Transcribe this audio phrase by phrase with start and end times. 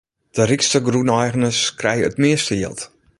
[0.35, 2.79] De rykste grûneigeners krije it measte jild.